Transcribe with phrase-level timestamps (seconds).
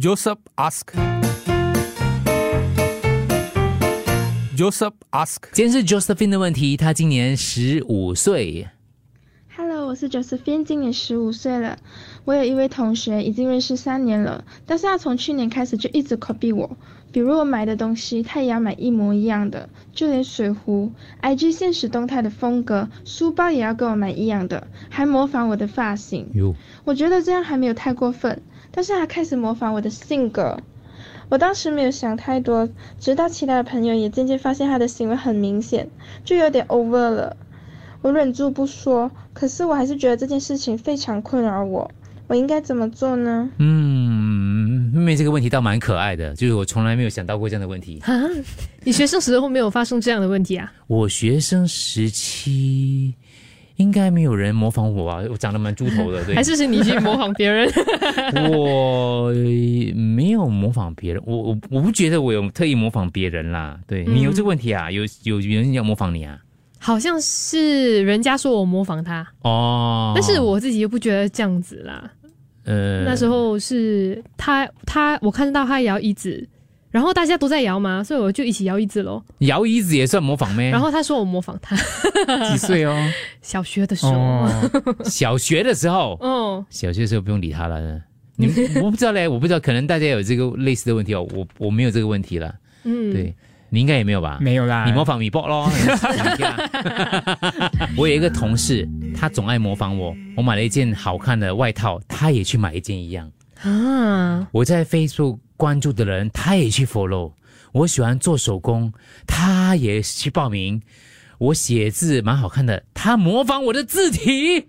[0.00, 0.86] Joseph ask.
[4.56, 5.42] Joseph ask.
[5.52, 8.66] 今天是 Josephine 的问题，她今年十五岁。
[9.54, 11.76] Hello，我是 Josephine，今年十五岁了。
[12.24, 16.74] 我有一位同学已经认识三年了，但是他从去年开始就一直 copy 我，
[17.12, 20.90] 比如我买的东西，他也要买一模一样的，就连水壶、
[21.20, 26.30] IG 现实动态的风格、书包也要跟我买一样的，还模仿我的发型。
[26.32, 26.54] 哟，
[26.84, 28.40] 我觉得这样还没有太过分，
[28.72, 30.58] 但是他开始模仿我的性格。
[31.28, 32.68] 我当时没有想太多，
[32.98, 35.88] 直到其他的朋友也渐渐发现他的行为很明显，
[36.24, 37.36] 就有点 over 了。
[38.02, 41.90] 我忍住不说，可是我还是觉得这件事情非常困扰我。
[42.26, 43.48] 我应该怎么做呢？
[43.58, 48.00] 嗯，妹妹这个问题倒蛮可爱的，就是我从来没有想到过这样的问题。
[48.04, 48.12] 啊，
[48.84, 50.72] 你学生时候没有发生这样的问题啊？
[50.86, 53.14] 我学生时期
[53.82, 57.68] 应该没有人模仿我啊，我长得蛮猪头的， 对，还是是你去模仿别人？
[58.50, 59.30] 我
[59.94, 63.78] 没有模仿别人，我我我不觉得我有特意模仿别人啦。
[63.86, 64.90] 对、你有这个问题啊？
[64.90, 66.38] 有有人要模仿你啊？
[66.78, 72.10] 好像是人家说我模仿他，哦，但是我自己又不觉得这样子啦。
[72.64, 76.48] 呃那时候是他他我看到他摇椅子，
[76.92, 79.20] 然后大家都在摇嘛，所以我就一起摇椅子喽。
[79.38, 80.70] 摇椅子也算模仿咩？
[80.70, 81.74] 然后他说我模仿他，
[82.48, 82.94] 几岁哦？
[83.42, 84.70] 小学的时候，哦，
[85.04, 88.00] 小学的时候， 哦，小学的时候不用理他了。
[88.36, 88.46] 你
[88.82, 92.54] 我不知道嘞，我不知道，可能大家有这个类似的问题哦，我我没有这个问题了。
[92.84, 93.34] 嗯，对
[93.70, 94.38] 你应该也没有吧？
[94.40, 95.70] 没有啦，你模仿米波咯。
[97.96, 100.14] 我有一个同事，他总爱模仿我。
[100.36, 103.30] 我买了一件好看的外套，他也去买一件一样。
[103.62, 107.34] 啊，我在 Facebook 关注的人，他也去 follow。
[107.70, 108.92] 我喜欢做手工，
[109.28, 110.82] 他也去报名。
[111.38, 114.66] 我写字蛮好看的，他模仿我的字体，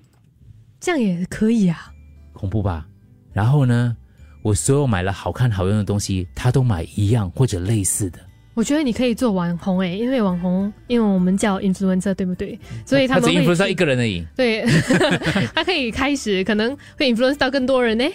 [0.80, 1.92] 这样也可以啊。
[2.32, 2.86] 恐怖吧？
[3.34, 3.98] 然后呢，
[4.44, 8.20] 我所有买了好看好用的东西，他都买一样或者类似的。
[8.54, 12.60] 我觉得你可以做网红诶，因为网红，因为我们叫 influencer，对不对？
[12.86, 14.24] 所以他们只 influence 到一个人而已。
[14.36, 14.64] 对，
[15.56, 18.06] 他可以开始，可能会 influence 到更多人呢。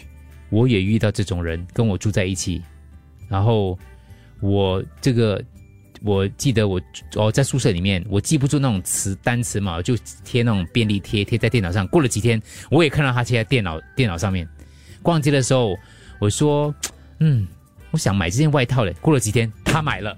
[0.51, 2.63] 我也遇到这种人，跟我住在一起，
[3.29, 3.79] 然后
[4.41, 5.43] 我这个
[6.03, 6.81] 我记得我
[7.17, 11.87] 哦在宿舍里面，我记不住那种词单词嘛，我就贴那种便利贴贴在电脑上。
[11.89, 14.49] 过了几天，我也看到他贴在电脑电脑上面。
[15.03, 15.77] 逛街的时候，
[16.19, 16.75] 我说
[17.21, 17.47] 嗯，
[17.91, 18.95] 我想买这件外套嘞。
[19.01, 20.17] 过了几天，他买了，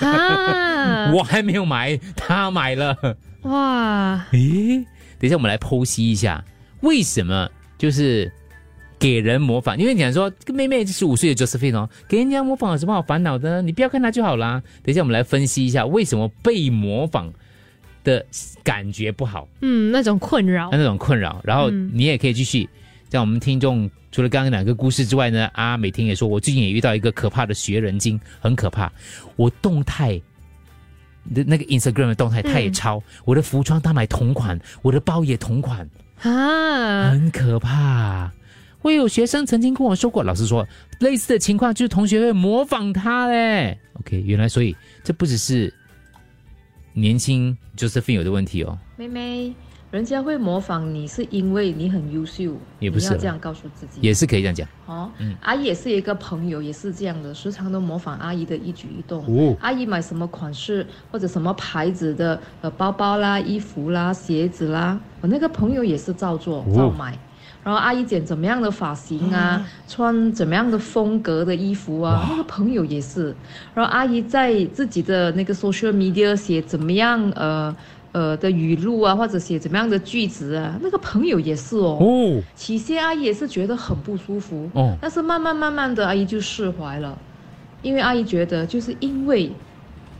[0.00, 2.96] 啊， 我还没有买，他买了。
[3.42, 4.84] 哇， 诶，
[5.18, 6.44] 等一下我们来剖析一下，
[6.80, 8.32] 为什么就是
[8.98, 9.76] 给人模仿？
[9.78, 13.62] 因为你想说，这个妹妹十五岁的 Josephine 哦，给人家模仿有什么好烦恼的呢？
[13.62, 14.62] 你不要看她就好啦。
[14.82, 17.32] 等一下我们来分析一下，为什么被模仿
[18.04, 18.24] 的
[18.62, 21.40] 感觉不好，嗯，那种困扰，那种困扰。
[21.44, 22.68] 然后嗯你也可以继续，
[23.10, 28.90] 像我们听众除了刚刚两个故事之外呢，阿，美婷也说，我最近也遇到一个可怕的学人精，很可怕。
[29.36, 30.18] 我动态
[31.34, 35.86] 的那个 Instagram 的动态，他也嗯抄、我的服装，他买同款，我的包也同款，
[36.22, 38.32] 啊，很可怕。
[38.86, 40.64] 我有学生曾经跟我说过，老师说
[41.00, 43.76] 类似的情况就是同学会模仿他嘞。
[43.94, 45.74] OK，原来所以这不只是
[46.92, 49.52] 年轻 Josephine 有的问题哦，妹妹，
[49.90, 53.98] 人家会模仿你是因为你很优秀，也不是要这样告诉自己。
[54.00, 54.68] 也是可以这样讲。
[54.86, 55.10] 哦，
[55.40, 59.24] 阿姨也是一个朋友，也是这样的，时常都模仿阿姨的一举一动。
[59.26, 67.18] 哦阿姨买什么款式或者什么牌子的呃包包啦、衣服啦、鞋子啦，我那个朋友也是照做哦照买。
[67.66, 73.34] 然后阿姨剪怎么样的发型啊，穿怎么样的风格的衣服啊，那个朋友也是。
[73.74, 77.74] 然后阿姨在自己的那个 social media 写怎么样呃
[78.12, 81.98] 呃的语录啊，或者写怎么样的句子啊，那个朋友也是哦。
[82.00, 87.18] 哦，起先阿姨也是觉得很不舒服，哦但是慢慢慢慢的阿姨就释怀了，
[87.82, 89.50] 因为阿姨觉得就是因为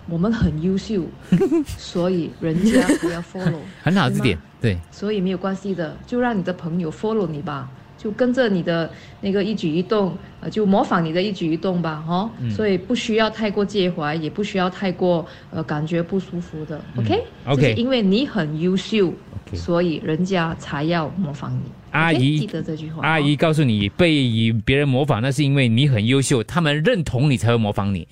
[0.08, 1.04] 我们很优秀，
[1.76, 7.68] 所以人家不要 follow，很好这点，对，所以没有关系的，就让你的朋友 follow 你吧，
[8.06, 8.88] 就跟着你的
[9.20, 12.48] 那个一举一动，呃，就模仿你的一举一动吧，哦，嗯。
[12.52, 17.52] 所以不需要太过介怀，也不需要太过呃感觉不舒服的，OK，、嗯。
[17.52, 19.12] OK 就是因为你很优秀
[19.54, 21.62] 所以人家才要模仿你。
[21.90, 22.12] 阿？
[22.12, 28.06] 姨记得这句话，阿姨告诉你，被别人模仿，那是因为你很优秀，他们认同你才会模仿你。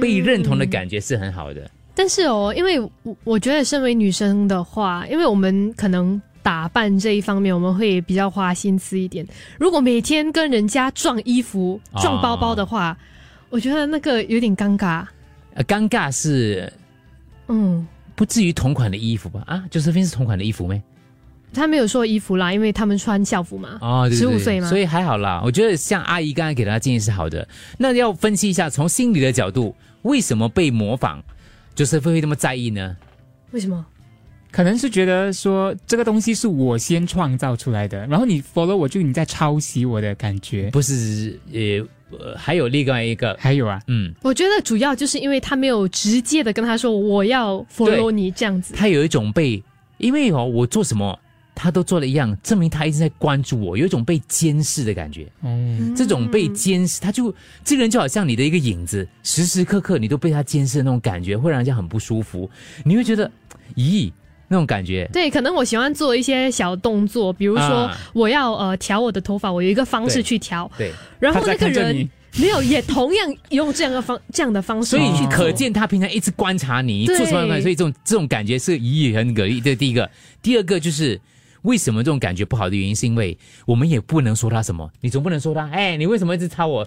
[0.00, 1.68] 被认同的感觉是很好的。
[1.92, 9.26] 但是哦，因为我我觉得身为女生的话，因为我们可能打扮这一方面我们会比较花心思一点。
[9.58, 12.96] 如果每天跟人家撞衣服、啊撞包包的话，
[13.48, 15.04] 我觉得那个有点尴尬。
[15.54, 16.72] 呃，尴尬是
[17.48, 19.42] 嗯，不至于同款的衣服吧？
[19.46, 20.80] 啊，就是非是同款的衣服没？
[21.52, 23.76] 他没有说衣服啦，因为他们穿校服嘛。
[23.80, 25.42] 哦，对对对15岁嘛所以还好啦。
[25.44, 27.46] 我觉得像阿姨刚才给他建议是好的。
[27.76, 31.20] 那要分析一下，从心理的角度，为什么被模仿，
[31.74, 32.96] 就是会会那么在意呢？
[33.50, 33.84] 为什么？
[34.50, 40.70] 可能是觉得说这个东西是我先创造出来的，然后你 follow 我就你在抄袭我的感觉。
[40.70, 48.74] 不是，呃，呃还有另外一个，还有啊，嗯，我觉得主要就是因为他没有直接的跟他说我要 follow 你这样子。
[48.74, 49.62] 他有一种被，
[49.98, 51.18] 因为哦，我做什么。
[51.52, 55.30] 他都做了一样，证明他一直在关注我，有一种被监视的感觉。
[55.42, 55.50] 哦，
[55.94, 62.48] 这种被监视，他就这个人就好像你的一个影子，时时刻刻你都被他监视的那种感觉，会让人家很不舒服。
[62.82, 63.30] 你会觉得，
[63.76, 64.10] 咦，
[64.52, 67.96] 那种感觉，对，可能我喜欢做一些小动作，比如说啊。
[68.12, 77.16] 我要呃调我的头发，我有一个方式去调，对，然后那个人没有也同样用这样的方这样的方式所以可见他平常一直观察你对。
[77.16, 79.60] 做什么所以这种这种感觉是咦很诡异。
[79.60, 80.10] 这是第一个，
[80.42, 81.20] 第二个就是。
[81.62, 83.36] 为什么这种感觉不好的原因，是因为
[83.66, 86.82] 我们也不能说他什么，你总不能说他，哎，你为什么一直抄我？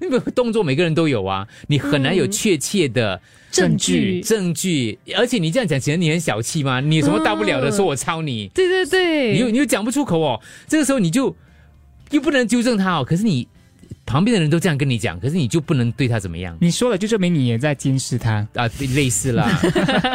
[0.00, 4.20] 那 个动作每个人都有啊，你很难有确切的证据。
[4.22, 6.80] 证据，而且你这样讲，显得你很小气吗？
[6.80, 7.68] 你有什么大不了的？
[7.68, 11.34] 嗯说我抄你，对对对，你又你又讲不出口哦，这个时候你就
[12.10, 13.04] 又不能纠正他哦。
[13.04, 13.46] 可是你
[14.04, 18.46] 旁边的人都这样跟你讲，可是你就不能对他怎么样你说了就证明你也在监视他。
[18.54, 18.68] 啊？
[18.94, 19.48] 类似啦。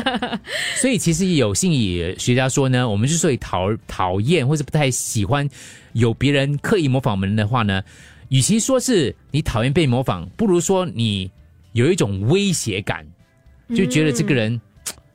[0.79, 5.47] 所以其实有心理学家说呢，我们之所以讨讨厌或者不太喜欢
[5.93, 7.81] 有别人刻意模仿我们的话呢，
[8.29, 11.31] 与其说是你讨厌被模仿，不如说你
[11.73, 13.05] 有一种威胁感，
[13.75, 14.59] 就觉得这个人。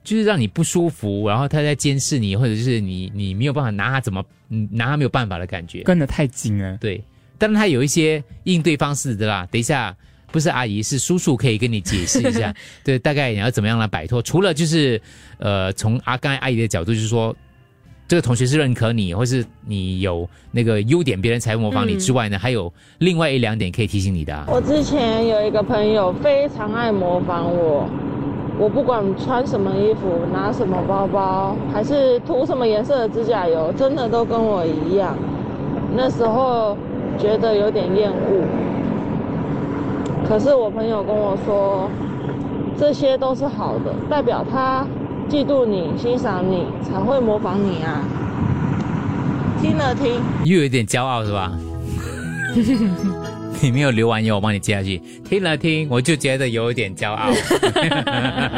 [0.05, 5.85] 就是让你不舒服，然后他在监视你，或者是你你没有办法拿他怎么嗯拿他没有办法的感觉。
[5.85, 6.77] 跟得太紧了。
[6.79, 7.01] 对，
[7.39, 9.47] 当然他有一些应对方式的啦。
[9.49, 9.97] 等一下，
[10.33, 14.21] 不是阿姨，是叔叔可以跟你解释一下， 对，大概你要怎么样来摆脱。
[14.21, 15.01] 除了就是
[15.39, 17.37] 呃，从阿甘阿姨的角度，就是说
[18.13, 24.39] 这个同学是认可你，或是你有那个优点，别人才会模仿你之外呢，还有另外一两点可以提醒你的。
[24.49, 27.89] 我之前有一个朋友非常爱模仿我，
[28.59, 35.17] 我不管穿什么衣服、拿什么包包，还是涂什么颜色的指甲油，真的都跟我一样。
[35.97, 36.77] 那时候
[37.19, 38.45] 觉得有点厌恶，
[40.29, 41.89] 可是我朋友跟我说，
[42.77, 44.87] 这些都是好的，代表他
[45.33, 48.05] 嫉妒你、欣赏你，才会模仿你啊。
[49.63, 50.21] 听了听。
[50.45, 51.59] 又有点骄傲是吧？
[53.63, 54.99] 你没有留完言，我帮你接下去。
[55.25, 57.33] 听了听，我就觉得有一点骄傲。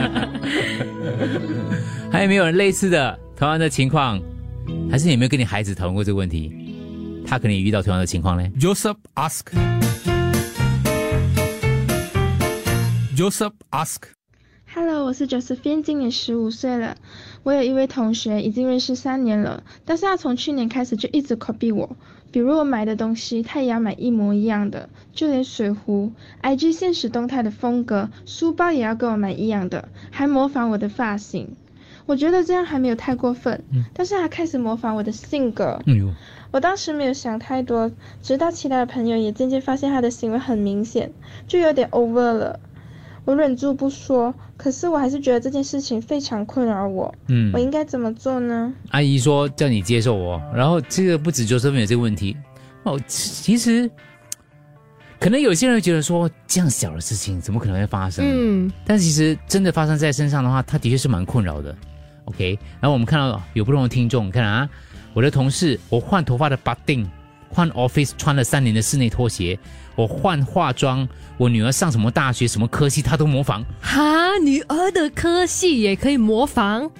[2.11, 4.21] 还有没有人类似的同样的情况？
[4.91, 6.53] 还是你有没有跟你孩子讨论过这个问题？
[7.25, 9.43] 他可能也遇到同样的情况呢？Joseph ask.
[13.17, 14.14] Joseph ask.
[14.77, 16.97] Hello，我是 Josephine，今年十五岁了。
[17.45, 21.97] 我有一位同学已经认识三年了，但是他从去年开始就一直 copy 我，
[22.33, 26.11] 比如我买的东西，他也要买一模一样的，就连水壶、
[26.43, 31.55] IG 现实动态的风格、书包也要跟我买一样的，还模仿我的发型。
[32.07, 33.63] 我觉得这样还没有太过分，
[33.95, 35.81] 但是他开始模仿我的性格。
[36.51, 37.93] 我当时没有想太多，
[38.23, 41.13] 直到其他的朋友也渐渐发现他的行为很明显，
[41.47, 42.59] 就有点 over 了。
[43.25, 47.15] 我忍住不说，可是我还是觉得这件事情非常困扰我。
[47.29, 48.73] 嗯我，应该怎么做呢？
[48.91, 52.37] 阿姨说叫你接受我，然后这个不止就是有这个问题
[52.83, 53.01] 哦。
[53.07, 53.91] 其实
[55.19, 58.25] 可能有些人会觉得说这样小的事情怎么可能会发生？
[58.29, 61.75] 嗯，但其实真的发生在身上的话，他的确是蛮困扰的。
[62.27, 64.69] OK，然后我们看到有不同的听众，看啊，
[65.15, 67.11] 我的同事，我换头发的 b u t t i n g
[67.51, 69.59] 换 office 穿了三年的室内拖鞋，
[69.97, 73.65] 我换化妆，我女儿上什么大学什么科系，她都模仿。
[73.81, 76.91] 哈，女儿的科系也可以模仿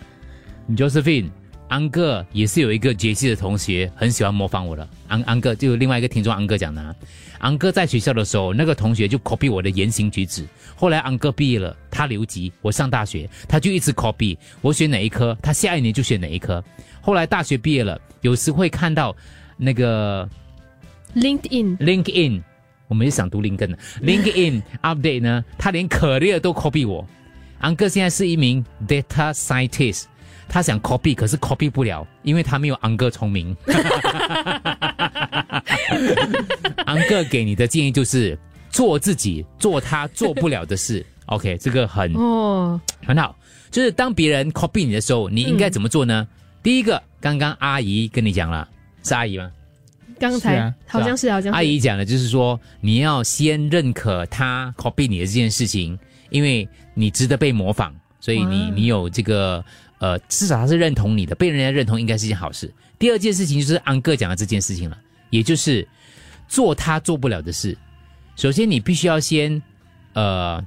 [0.77, 1.31] ，Josephine，
[1.69, 4.89] 安哥也是有一个杰西的同学很喜欢模仿我的。
[5.09, 6.95] 安安哥就另外一个听众安哥讲的、啊，
[7.39, 10.47] 安哥在学校的时候，那个同学就 copy 我的言行举止。
[10.77, 16.63] 后来安哥毕业了，他留级，我上大学，他就一直 copy 我选哪一科，他下一年就选哪一科。
[17.01, 19.15] 后来大学毕业了，有时会看到
[19.57, 20.29] 那个
[21.15, 22.43] LinkedIn，LinkedIn，
[22.89, 27.07] 我们也想读林根的 LinkedIn update 呢，他连 career 都 copy 我。
[27.59, 30.05] 安哥现在是一名 data scientist，
[30.49, 33.57] 他想 copy，可是 copy 不了，因为他没有安哥聪明。
[36.85, 38.39] 安哥给你的建议就是
[38.71, 41.05] 做自己，做他做不了的事。
[41.27, 43.35] OK，这个很哦，很好，
[43.71, 46.29] 就是当别人 copy 你的时候，你应该怎么做呢？
[46.63, 48.69] 第一个，刚刚阿姨跟你讲了，
[49.03, 49.51] 是阿姨吗？
[50.19, 55.99] 刚才、啊好像是好像阿姨讲的就是说，你要先认可他 copy 你的这件事情，
[56.31, 59.65] 因为你值得被模仿，所以你你有这个
[59.99, 62.73] 呃，至少他是认同你的，被人家认同应该是一件好事。
[62.99, 64.99] 第二件事情就是安哥讲的这件事情了，
[65.31, 65.87] 也就是
[66.49, 67.77] 做他做不了的事。
[68.37, 69.61] 首先，你必须要先
[70.13, 70.65] 呃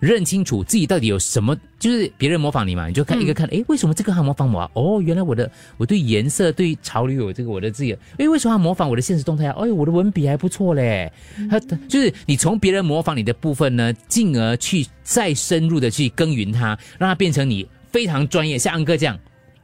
[0.00, 4.70] 认清楚自己到底有什么，就是别人模仿你嘛，你就看一个看，诶，为什么这个他模仿我啊？
[4.74, 9.56] 哦，原来我的我对颜色、对潮流有这个我的自己，诶，为什么他模仿我的现实动态啊？
[9.58, 11.12] 哎，我的文笔还不错嘞。
[11.50, 19.18] 他就是你从别人模仿你的部分呢，进而去再深入的去耕耘它，让它变成你非常专业，像安哥这样。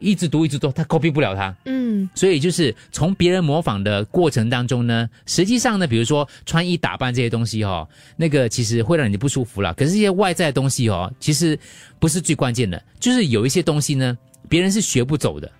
[0.04, 9.72] 一直读一直读，他 copy 不了他，嗯，所以就是从别人模仿的过程当中呢，实际上呢，比如说穿衣打扮这些东西哦，那个其实会让你不舒服了。
[9.74, 11.58] 可是这些外在的东西哦，其实
[11.98, 14.16] 不是最关键的，就是有一些东西呢，
[14.48, 15.50] 别人是学不走的。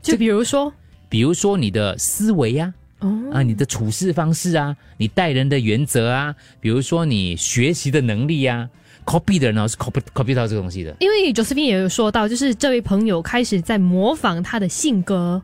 [0.00, 0.72] 就比如说，
[1.08, 8.68] 比如说你的思维呀、哦，啊，你的处事方式啊，你待人的原则啊，比如说你学习的能力呀、
[9.04, 10.94] copy 的人呢是 copy copy 到这个东西的。
[11.00, 15.42] 因为 Josephine 也有说到，就是这位朋友开始在模仿他的性格，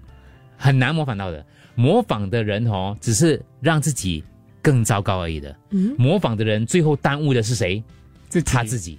[0.57, 1.45] 很难模仿到的。
[1.75, 4.23] 模仿的人哦，只是让自己
[4.61, 5.57] 更糟糕而已的。
[5.71, 7.83] 嗯模仿的人最后耽误的是谁？
[8.29, 8.99] 自他自己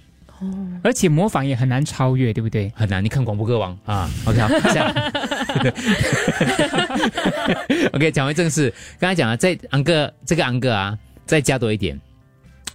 [0.82, 2.72] 而且模仿也很难超越，对不对？
[2.74, 3.04] 很难。
[3.04, 4.92] 你看广播歌王啊，OK，好，这样。
[7.92, 11.96] OK，讲回正事，刚才讲了，在安哥这个安哥啊，再加多一点，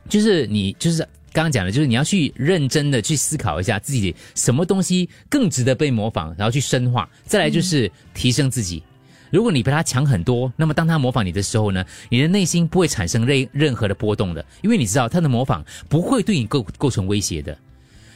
[0.07, 1.05] 就是你就是
[1.37, 7.07] 刚刚讲的，就是你要去认真的去思考一下自己什么东西更值得被模仿，然后去深化。
[7.25, 8.81] 再来就是提升自己。
[9.29, 17.55] 如果你比他强很多，那么当他模仿你的时候呢，你的内心不会产生任任何的波动的，因为你知道他的模仿不会对你构构成威胁的。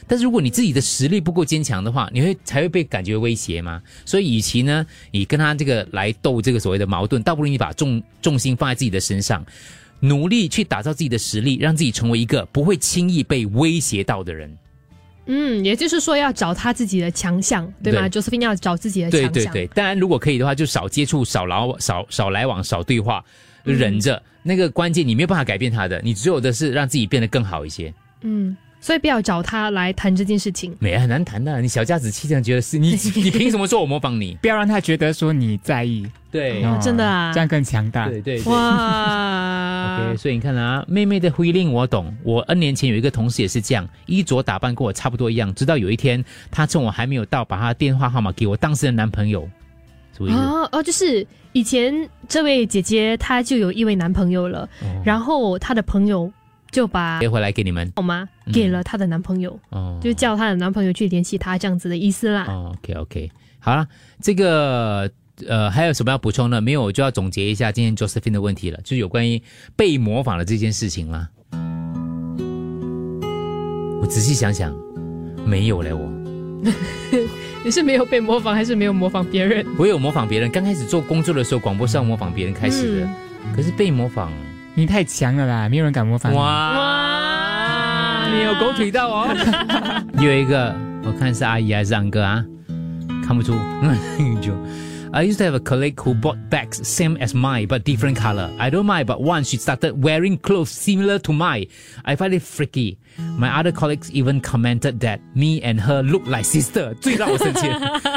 [0.08, 3.80] 但是如果你自己的实力不够坚强的话，你会才会被感觉威胁吗。
[4.04, 9.46] 所以，与其呢，你跟他这个来斗这个所谓的矛盾，倒不如你把重重心放在自己的身上，
[10.04, 14.58] 努力去打造自己的实力，让自己成为一个不会轻易被威胁到的人。
[15.26, 23.24] 嗯，也就是说要找他自己的强项，对吗对？Josephine 要找自己的强项，对对，当然如果可以的话，就少接触、少来少少来往、少对话，
[23.62, 24.20] 忍着。
[24.42, 27.94] 那个关键你没有办法改变他的，你只有的是让自己变得更好一些。
[28.22, 30.76] 嗯，所以不要找他来谈这件事情。
[30.80, 34.36] 没很难谈的，你小家子气这样觉得是你， 你凭什么说我模仿你？
[34.42, 38.08] 不要让他觉得说你在意，对哦真的啊这样更强大。
[38.08, 38.52] 对对对。
[38.52, 42.12] 哇 OK，所以你看啊，妹妹的回应我懂。
[42.24, 45.54] 我 N 年前有一个同事也是这样，衣着打扮跟我差不多一样。
[45.54, 49.48] 直到有一天，她趁我还没有到，把她的电话号码给我当时的男朋友。
[50.16, 50.38] 什么意思？
[50.38, 51.94] 哦哦，就是以前
[52.28, 54.68] 这位姐姐她就有一位男朋友了，
[55.04, 56.30] 然后她的朋友
[56.72, 57.92] 就把接回来给你们。
[57.94, 62.46] 号码嗯给了她的男朋友，哦，就叫她的男朋友去联系她这样子的意思啦。
[62.48, 63.86] 哦，OK OK，好了，
[64.20, 65.08] 这个
[65.46, 66.60] 呃还有什么要补充的？
[66.60, 69.40] 没有，我就要总结一下今天 Josephine 的问题了，就是有关于
[69.76, 71.28] 被模仿的这件事情啦。
[74.00, 74.74] 我仔细想想，
[75.46, 76.10] 没有嘞，我
[77.64, 79.64] 你是没有被模仿，还是没有模仿别人？
[79.78, 80.50] 我有模仿别人。
[80.50, 83.08] 刚开始做工作的时候，广播是要模仿别人开始的，
[83.54, 84.32] 可是被模仿，
[84.74, 86.36] 你太强了啦，没有人敢模仿你。
[86.36, 86.42] 哇
[86.78, 89.28] 哇你有狗腿到哦。
[90.14, 90.74] 你有一个，
[91.04, 92.44] 我看是阿姨还是安哥啊？
[93.26, 93.52] 看不出，
[94.40, 94.52] 就。
[95.13, 98.49] I used to have a colleague who bought bags same as mine but different color.
[98.59, 101.67] I don't mind, but once she started wearing clothes similar to mine,
[102.03, 102.97] I find it freaky.
[103.37, 106.93] My other colleagues even commented that me and her look like sister.
[107.01, 107.67] 最让我生气。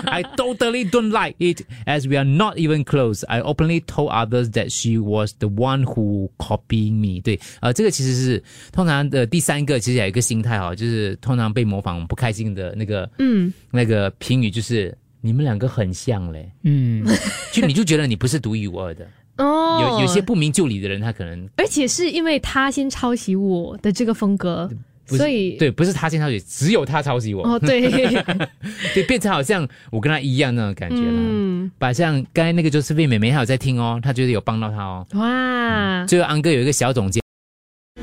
[0.05, 3.25] I totally don't like it as we are not even close.
[3.29, 7.23] I openly told others that she was the one who copying me.
[7.23, 8.43] 对，呃，这个其实是
[8.73, 14.95] 通常的第三个，其实有一个心态哦，就是通常被模仿不开心的那个嗯，那个评语就是
[15.26, 17.04] 你们两个很像嘞，嗯，
[17.52, 19.08] 就你就觉得你不是独一无二的。
[19.44, 24.70] 哦，有有些，不明就里的人，他可能而且是因为他先抄袭我的这个风格，
[25.08, 27.90] 所以对，不是他先抄袭，只有他抄袭我，哦，对，
[28.94, 31.12] 对，变成好像我跟他一样那种感觉了。
[31.12, 35.08] 嗯，把像刚才那个就是妹妹妹，她有在听哦，她觉得有帮到她哦。
[35.16, 37.20] 哇，最后安哥有一个小总结，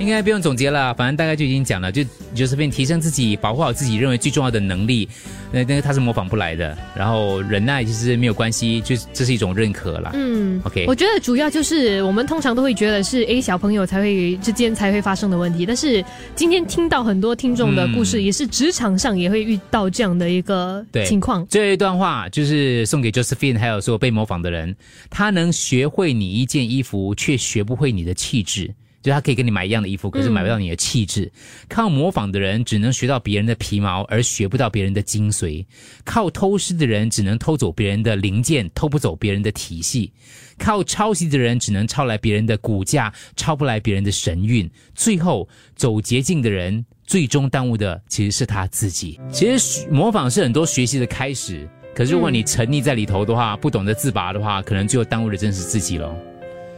[0.02, 2.04] 应该不用总结了，反正大概就已经讲了，就
[2.34, 5.08] 就是变提升自己，保护好自己认为最重要的能力，
[5.52, 6.76] 那那个他是模仿不来的。
[6.94, 10.10] 然后忍耐其实没有关系，就这是一种认可啦。
[10.14, 16.04] 嗯 OK 我觉得主要就是我们通常都会觉得是 A 小朋友才会之间才会发生的问题，但是
[16.34, 21.46] 今天听到很多听众的故事，嗯也是职场上也会遇到这样的一个情况。
[21.46, 24.74] 最后一段话就是送给 Josephine，还有所有被模仿的人。
[25.10, 28.74] 他能学会你一件衣服，却学不会你的气质。
[29.02, 31.30] 就他可以跟你买一样的衣服，可是买不到你的气质。
[31.68, 35.66] 靠模仿的人只能学到别人的皮毛，而学不到别人的精髓；
[36.04, 40.10] 靠偷师的人只能偷走别人的零件，偷不走别人的体系；
[40.58, 44.70] 靠抄袭的人只能抄来别人的骨架，抄不来别人的神韵。
[44.94, 46.84] 最后，走捷径的人。
[47.04, 49.20] 最终耽误的其实是他自己。
[49.30, 56.31] 其实模仿是很多学习的开始，可是如果你沉溺在里头的话，不懂得自拔的话，可能最后耽误的真是自己了。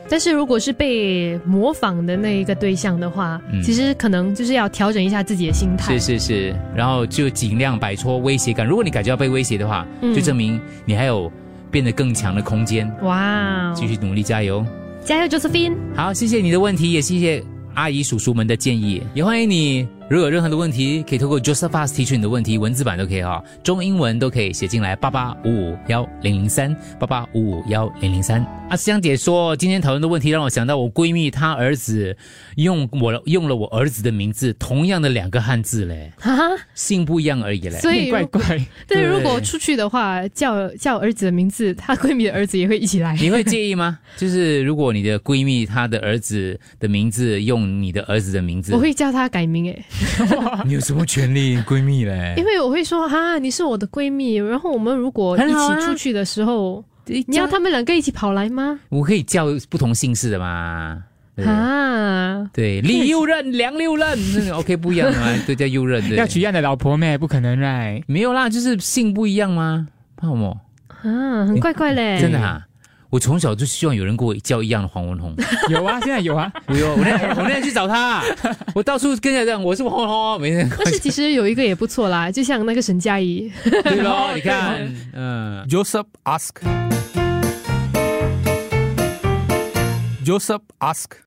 [0.09, 5.99] 但是如果是被模仿的那一个对象的话，嗯其实可能就是要调整一下自己的心态。
[5.99, 8.67] 是是是，然后就尽量摆脱威胁感。
[8.67, 11.31] 如果你感觉到被威胁的话，嗯就证明你还有
[11.71, 14.65] 变得更强的空间，哇哦，继续努力加油。
[15.05, 15.75] 加油，Josephine！
[15.95, 17.45] 好，谢谢你的问题，也谢谢
[17.75, 19.87] 阿姨叔叔们的建议，也欢迎你。
[20.11, 28.45] 如果有任何的问题，可以透过 Josephus 提出你的问题，文字版都可以哈，中英文都可以写进来，八八五五幺零零三，八八五五幺零零三。
[28.69, 32.15] 阿香姐说，今天讨论的问题让我想到我闺蜜她儿子
[32.57, 36.43] 用我用了我儿子的名字，同样的两个汉字嘞，哈哈，
[36.75, 37.79] 姓不一样而已嘞。
[37.79, 38.43] 所以怪怪。
[38.87, 43.17] 对，对如果出去的话，叫叫儿子的名字，她闺蜜的儿子也会一起来。
[43.17, 43.99] 你会介意吗？
[44.19, 49.85] 就是如果你的闺蜜她的儿子的名字用你的儿子的名字，我会叫她改名诶，
[50.65, 51.57] 你有什么权利？
[51.63, 58.79] 闺蜜嘞因为我会说哈，你是我的闺蜜，然后我们如果一起出去的时候，你你要他们两个一起跑来吗？
[58.89, 61.03] 我可以叫不同姓氏的嘛？
[61.37, 66.01] 对啊，对，李右任、梁六任那个，OK 不一样嘛，都叫右任。
[66.09, 67.19] 对要娶一样的老婆咩？
[67.19, 68.05] 不可能，right？
[68.07, 69.89] 没有啦，就是姓不一样吗？
[70.17, 70.57] 怕什么？
[71.03, 72.65] 啊，很怪怪嘞，真的啊！
[73.15, 75.33] 我从小就希望有人跟我叫一样的黄文宏。
[75.71, 76.53] 有啊，现在有啊。
[76.67, 78.21] 我有，我那我那天去找他，
[78.75, 80.69] 我到处跟人家讲我是黄文宏，没人。
[80.77, 85.65] 但是其实有一个也不错啦，就像那个沈佳宜，对咯， 你看，嗯。
[85.69, 86.57] Joseph ask.
[90.25, 91.23] Joseph ask.